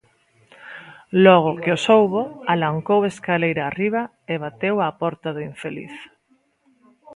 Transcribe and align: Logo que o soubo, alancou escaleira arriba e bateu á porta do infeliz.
Logo 1.25 1.51
que 1.61 1.71
o 1.77 1.81
soubo, 1.85 2.21
alancou 2.53 3.01
escaleira 3.03 3.63
arriba 3.65 4.01
e 4.31 4.35
bateu 4.43 4.75
á 4.83 4.85
porta 5.01 5.29
do 5.35 5.41
infeliz. 5.51 5.93